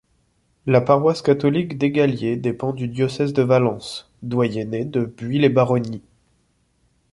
[0.65, 6.01] La paroisse catholique d'Eygaliers dépend du Diocèse de Valence, doyenné de Buis-les-Baronnies.